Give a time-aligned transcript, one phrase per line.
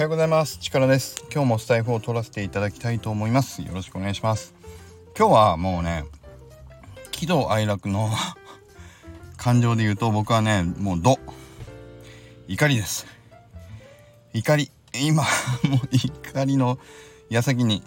[0.00, 0.56] はようございます。
[0.60, 1.26] 力です。
[1.30, 3.60] 今日もスタイフを取らせていただきたいと思います。
[3.60, 4.54] よろしくお願いします。
[5.14, 6.06] 今日はもうね
[7.10, 8.08] 喜怒哀楽の
[9.36, 11.18] 感情で言うと僕はねもう怒
[12.48, 13.06] 怒りです。
[14.32, 15.22] 怒り今
[15.68, 16.78] もう怒りの
[17.28, 17.82] 矢先に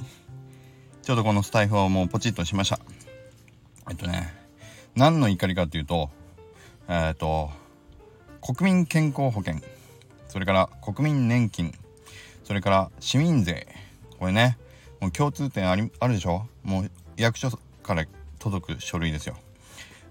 [1.02, 2.80] ちょっとこのスタイフをもうポチッとしました。
[3.90, 4.32] えっとね
[4.94, 6.12] 何の怒りかっていうと
[6.88, 7.50] えっと
[8.40, 9.56] 国民健康保険。
[10.28, 11.74] それから国民年金。
[12.44, 13.68] それから市民税。
[14.20, 14.58] これね
[15.00, 16.48] もう共通点ありあるでしょ？
[16.64, 17.52] もう役所
[17.84, 18.06] から
[18.40, 19.36] 届く書類ですよ。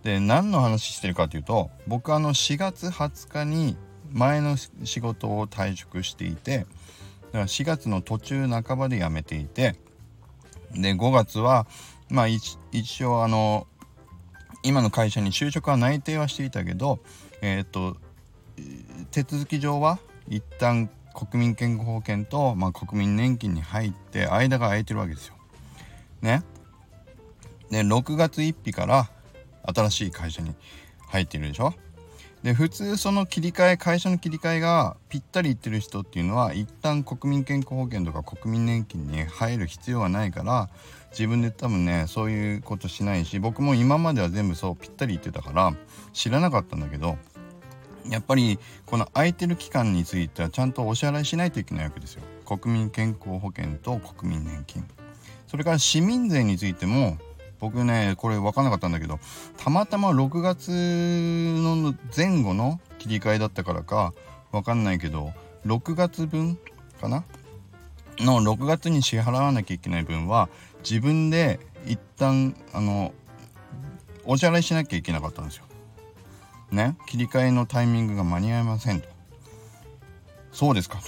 [0.02, 3.76] で何の話してるかというと僕あの4月20日に
[4.12, 9.76] 前の仕事を退職していてだから4月の途中半ばで辞めていて
[10.72, 11.66] で5月は
[12.10, 12.58] まあ一
[13.04, 13.66] 応あの
[14.64, 16.98] 今の会社に就職は内定はしていたけど
[17.40, 17.96] えっ、と
[19.12, 25.34] 手続き上は一旦国民健康保険と、まあ、国民年金に入って間が空いてるわけですよ。
[26.20, 26.42] ね。
[27.70, 29.10] で6月1日から
[29.62, 30.54] 新しい会社に
[31.08, 31.74] 入ってるでしょ。
[32.42, 40.68] で普通その切り替え会社の切り替えがぴったりいってる人っていうのは一旦国民健康保険とか国民年金に入る必要はないから
[41.12, 45.72] 自分で多分ねそういうことしないし僕も今までは全部そうぴったり言ってたから
[46.12, 47.16] 知らなかったんだけど
[48.08, 52.22] やっぱりこの空いてる期間についてはちゃんとお支払いしないといけないわけですよ。
[52.44, 54.84] 国民健康保険と国民年金。
[55.46, 57.18] それから市民税についても
[57.60, 59.20] 僕ねこれ分かんなかったんだけど
[59.56, 64.14] たまたま6月の前後の切り替えだったからか
[64.50, 65.32] 分かんないけど
[65.66, 66.58] 6月分
[67.00, 67.24] かな？
[68.18, 70.48] の6月に支払わなきゃいけない分は
[70.82, 73.12] 自分で一旦あの
[74.24, 75.64] お支払いしなきゃいけなかったんですよ。
[76.72, 79.08] ね切り替えのタイミングが間に合いませんと。
[80.52, 81.04] そうですかと。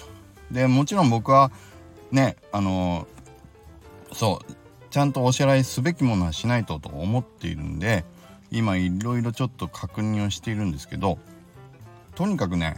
[0.50, 1.50] でもちろん僕は
[2.12, 3.06] ねあの
[4.12, 4.54] そう
[4.90, 8.04] ちゃんとお支払いすべきものはしないとと思っているんで
[8.50, 11.18] 今いろいろちょっと確認をしているんですけど
[12.14, 12.76] とにかくね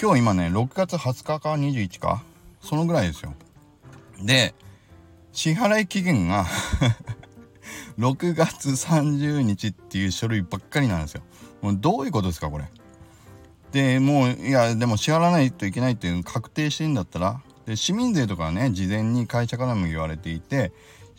[0.00, 2.22] 今日今ね6月20日か21か
[2.60, 3.34] そのぐらいですよ。
[4.22, 4.54] で
[5.32, 6.46] 支払い期限が
[7.98, 11.22] 6月30日っていう書類ばっかりなんですよ。
[11.62, 12.64] もうどういうことですかこれ。
[13.72, 20.72] でもういやでも支払わないといけないっていうの確定してんだったらで市民税とかね事前に会社からも言われていて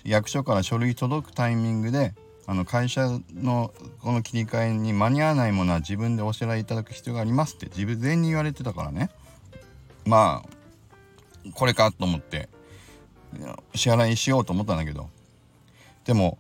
[0.04, 2.16] 役所から書類届くタイミングで
[2.48, 9.10] あの会社のこの切り替えに間に合わないものは自分でお支払いいただく必要がありますって自分全に言われてたからね
[10.06, 12.48] まあこれかと思って
[13.76, 15.10] 支払いしようと思ったんだけど
[16.06, 16.38] でも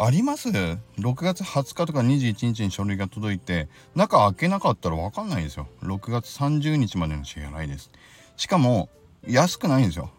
[0.00, 0.84] あります ?6
[1.24, 5.66] 月20日とか21日に書類が届いて中開けなかったら分かんないんですよ。
[5.82, 7.90] 6月30日までの支払いです。
[8.36, 8.88] しかも
[9.26, 10.10] 安くないんですよ。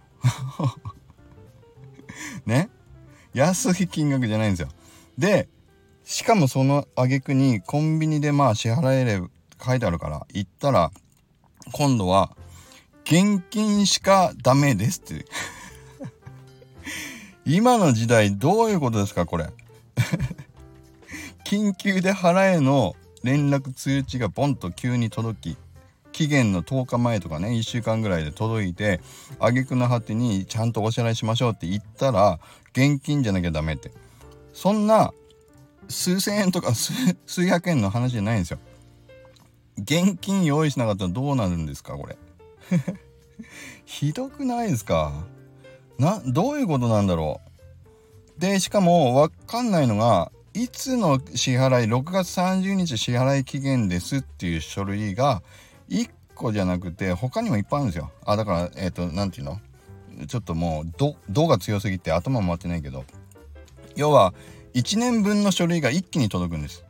[2.45, 2.69] ね？
[3.33, 4.67] 安い金額じゃないんですよ。
[5.17, 5.47] で
[6.03, 9.29] しかもその挙句にコンビニでまあ支払えれば
[9.63, 10.91] 書いてあるから行ったら
[11.71, 12.35] 今度は
[13.03, 15.25] 現金しかダメですって。
[17.45, 19.49] 今の時代どういうことですかこれ？
[21.49, 25.57] 緊急で払えの連絡通知がボンと急に届き
[26.11, 29.01] 期限の10日前とかね1週間ぐらいで届いて
[29.39, 32.39] 挙句の果てにちゃんとお支払いしましょうって言ったら
[32.73, 33.91] 現金じゃなきゃダメって。
[34.53, 35.11] そんな
[35.87, 36.93] 数千円とか数
[37.47, 38.59] 百円の話じゃないんですよ。
[39.79, 42.15] 現金用意しなかったらどうなるんですかこれ。
[43.85, 45.23] ひどくないですか？
[45.97, 47.41] などういうことなんだろ
[48.37, 48.39] う？
[48.39, 55.41] でしかも分かんないのがいつの支払い6月30日支払い期限ですっていう書類が
[55.89, 59.59] 1個じゃなくて他にもいっぱいあるんですよあだからえっ、ー、と何て言う
[60.17, 60.25] の？
[60.27, 60.91] ちょっともう
[61.29, 63.05] 「ど」が強すぎて頭回ってないけど
[63.95, 64.33] 要は
[64.73, 66.83] 1年分の書類が一気に届くんです。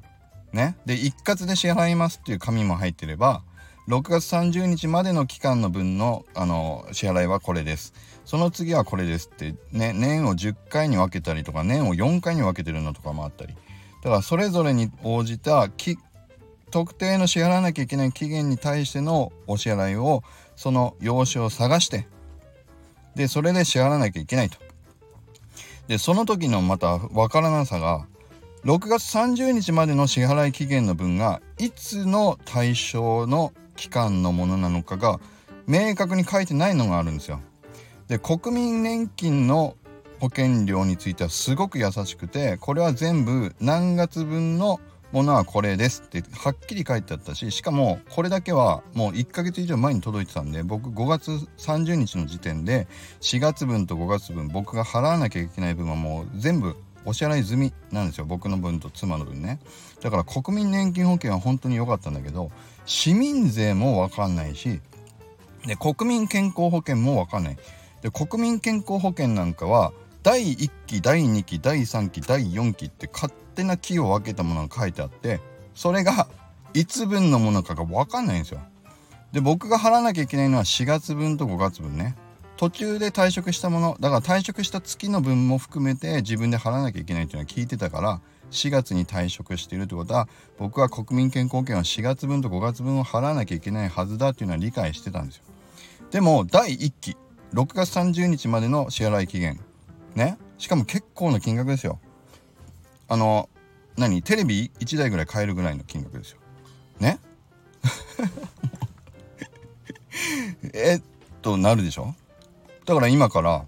[0.51, 0.75] ね？
[0.85, 3.43] で一括で支払いますっていう紙も入ってれば
[3.89, 7.95] 6月30日までの期間の分のあの支払いはこれです。
[8.23, 13.55] その次はこれですってね年を10回に分けたりとか年を4回に分けてるのとかもあったり
[14.03, 15.67] だからそれぞれに応じた
[16.69, 20.21] 特定の支払わなきゃいけない期限に対してのお支払いを
[20.55, 22.07] その用紙を探して
[23.15, 24.59] でそれで支払わなきゃいけないと。
[25.87, 28.05] でその時のまた分からなさが
[28.63, 35.21] 6月30日までの支払い期限の分がいつの対象の期間のものなのかが
[35.65, 37.39] 明確に書いてないのがあるんですよ。
[38.09, 39.77] で国民年金の
[40.19, 44.81] 保険料についてはすごく優しくてこれは全部何月分の
[45.13, 52.87] ものはこれですってはっきり書いてあったししかもこれだけはもう1ヶ月以上前に届いてたんで僕5月30日の時点で
[53.21, 56.75] 4月分と5月分僕が払わなきゃいけない分はもう全部
[57.05, 59.59] お支払い済みなんですよ僕の分と妻の分ね
[60.01, 62.51] だから国民年金保険は本当に良かったんだけど
[62.89, 64.81] 市民税も分かんないし
[65.65, 67.57] で国民健康保険も分かんない。
[68.01, 69.93] で国民健康保険なんかは
[70.23, 75.39] 第1期第2期第3期第4期って勝手な期を分けたものが書いてあって
[75.75, 76.27] それが
[76.73, 78.61] いつ分のものかが分かんないんですよ。
[79.33, 82.15] で僕が払わなきゃいけないのは4月分と5月分ね。
[82.57, 88.21] 途中で退職したものだから退職した月の分も含めて自分で払わなきゃいけないっていうのは聞いてたから
[88.51, 95.43] 4月に退職しているってことは僕は国民健康保険は4月分と5月分を払わなきゃいけないはずだっていうのは理解してたんですよ。
[96.11, 97.17] でも第1期
[97.53, 99.59] 6月30日までの支払い期限
[100.15, 100.37] ね。
[100.57, 101.99] しかも結構な金額ですよ。
[103.07, 103.49] あの
[103.97, 104.21] 何？
[104.23, 106.39] テレビ1台ぐらい買えるぐらいの金額ですよ。
[106.99, 107.19] ね。
[110.73, 111.01] えっ
[111.41, 112.13] となるでしょ？
[112.85, 113.65] だから今から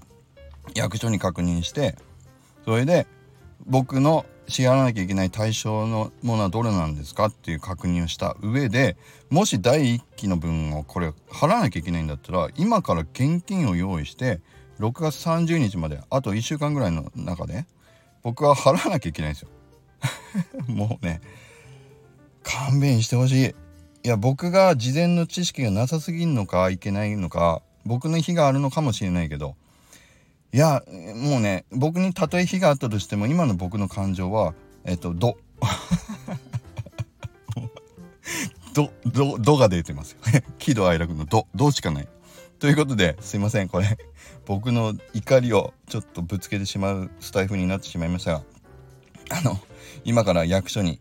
[0.75, 1.95] 役所に確認して
[2.65, 3.07] それで
[3.65, 8.97] 僕の支払わなきゃいけない対象のものはどれなんですかっていう確認をした上で
[9.29, 14.41] もし第1期の分をこれ払わなきゃいけないんだったら今から現金を用意して
[14.79, 17.65] 6月30日まであと1週間ぐらいの中で
[18.23, 19.49] 僕は払わなきゃいけないんですよ。
[20.67, 21.21] もうね
[22.43, 23.55] 勘弁してほしい。
[24.03, 29.55] いや僕が事前の知識がなさすぎんのかいけないのか僕の非があるのかもしれないけど
[30.53, 30.83] いや
[31.15, 34.53] もうね僕にたとえ非があったとしても今の僕の感情は
[34.83, 35.37] えっと「ど」
[38.73, 40.19] ど「ど」どが出てますよ。
[40.59, 42.07] 喜怒哀楽の「ど」「ど」しかない。
[42.59, 43.69] ということですいません。
[43.69, 43.97] これ
[44.45, 48.43] 僕の怒りをちょっとぶつけてしまうスタイフになってしまいましたが
[49.29, 49.59] あの
[50.03, 50.99] 今から役所に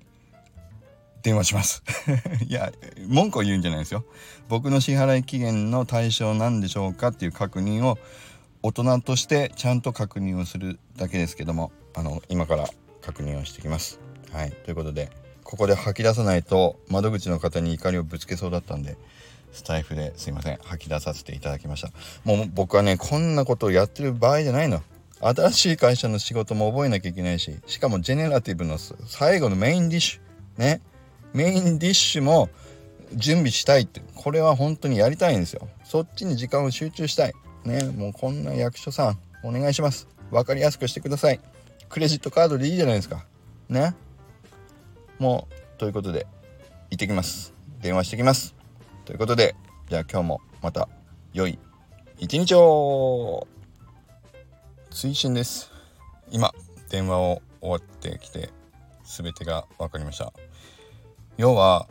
[1.23, 1.83] 電話します。
[2.49, 2.73] いや
[3.09, 4.05] 文句を言うんじゃないですよ。
[4.49, 7.99] 僕の支払い期限の対象なんでしょうかっていう確認を
[8.63, 12.69] 大人としてちゃんと確認をするだけですけどもあの今から
[13.01, 14.01] 確認をしてきます。
[14.33, 14.53] はい。
[14.53, 15.11] ということで
[15.45, 18.97] ここで吐き出さないと窓口の方に怒りをぶつけそうだったんで
[19.53, 20.59] スタイフですいません。
[20.63, 21.89] 吐き出させていただきました。
[22.25, 24.83] もう僕はねこんなことをやってる場合じゃないの。
[25.23, 30.61] 新しい会社の仕事も覚えなきゃいけないししかもジェネラティブの最後のメインディッシュ。
[30.61, 30.83] ね。
[31.33, 32.51] メインディッシュも
[33.15, 34.03] 準備したいって。
[34.15, 35.67] これは本当にやりたいんですよ。
[35.85, 37.33] そっちに時間を集中したい。
[37.65, 40.09] ねもうこんな役所さんお願いします。
[40.31, 41.41] 分かりやすくしてください。
[41.89, 43.25] クレジットカードでいいじゃないですか。
[43.69, 43.95] ね。
[45.19, 46.27] もうということで
[46.91, 47.53] 行ってきます。
[47.81, 48.55] 電話してきます。
[49.05, 49.55] ということで
[49.89, 50.89] じゃあ今日もまた
[51.33, 51.59] 良い
[52.19, 53.47] 一日を。
[54.91, 55.71] 追伸です。
[56.33, 56.53] 今
[56.91, 58.51] 電話を終わってきて
[59.05, 60.33] 全てが分かりました。
[61.37, 61.87] 要は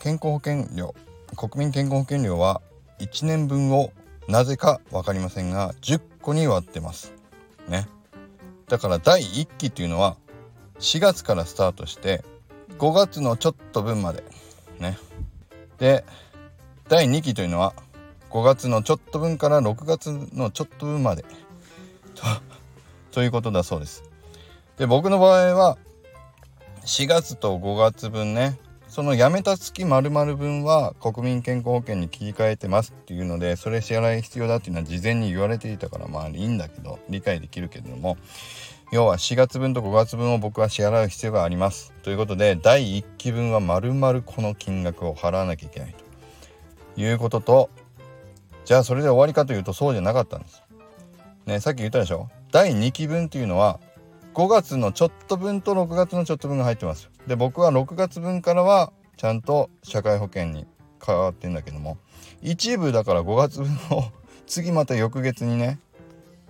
[0.00, 0.94] 健康保険料
[1.36, 2.60] 国民健康保険料は
[2.98, 3.92] 1年分を
[4.28, 7.14] なぜか分かりませんが10個に割ってます。
[7.66, 7.88] ね。
[8.68, 10.16] だから第1期っていうのは
[10.78, 12.22] 4月からスタートして
[12.78, 14.22] 5月のちょっと分まで。
[14.78, 14.98] ね。
[15.78, 16.04] で
[16.88, 17.72] 第2期というのは
[18.30, 21.24] 5月のちょっと分から6月のちょっと分まで。
[22.14, 22.22] と
[23.12, 24.04] ということだそうです。
[24.76, 25.78] で僕の場合は
[26.84, 28.58] 4月と5月分ね。
[28.98, 38.16] その辞めた月丸々分は国民健康保険に切り替えてますっていうのでそれ支払い必要だっていうのは事前に言われていたからまあいいんだけど理解できるけれども
[38.90, 45.94] 要は4月分と5月分を僕は支払う必要がありますということで第1期分は丸々この金額を払わなきゃいけない
[46.96, 47.70] ということと
[48.64, 50.60] じゃあそれで終わりかというとそうじゃなかったんです。
[51.46, 52.28] ねさっき言ったでしょ？
[52.50, 53.78] 第2期分っていうのは
[54.38, 57.10] 5月のちょっと分と6月のちょっと分が入ってます。
[57.26, 60.64] で僕は6月分からはちゃんと社会保険に
[61.00, 61.98] 関わってんだけども
[62.40, 63.66] 一部だから5月分
[63.98, 64.04] を
[64.46, 65.80] 次また翌月にね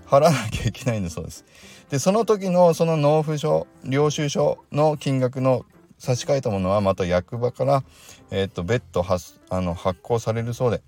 [0.07, 1.47] 払わなきゃいけないんだそうです。
[1.89, 5.65] でその時のその納付書領収書の金額の
[5.97, 7.85] 差し替えたものはまた役場から、
[8.31, 10.83] えー、と別途発あの発行されるそうで。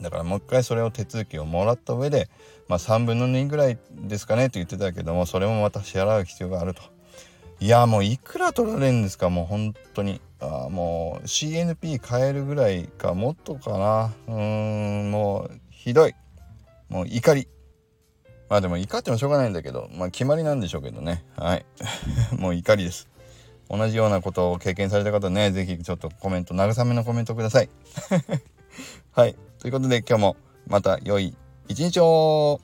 [0.00, 2.28] だからもう一回それを手続きをもらった上で、
[2.68, 6.82] まあ、3分の2ぐらいですかねって言ってたけどもそれもまた支払う必要があると。
[7.60, 9.30] いやもういくら取られるんですか？
[9.30, 10.20] もう本当に。
[10.40, 14.14] あもう CNP 変えるぐらいかもっとかな。
[14.28, 16.14] うーんもうひどい。
[16.88, 17.48] もう怒り。
[18.48, 21.24] まあでも怒ってもしょうがないんだけどまあ決まりなんでしょうけどね。
[21.36, 21.66] はい。
[22.38, 23.08] もう怒りです。
[23.68, 27.68] 同じようなことを経験された方ね是非ちょっとコメント慰めのコメントください。
[29.10, 29.34] はい。
[29.58, 30.36] ということで今日も
[30.66, 31.36] また良い
[31.68, 32.60] 一日を。